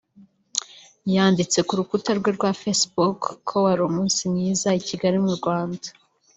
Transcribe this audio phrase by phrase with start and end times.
[1.13, 5.87] yanditse ku rukuta rwe rwa Facebook ko ‘wari umunsi mwiza i Kigali mu Rwanda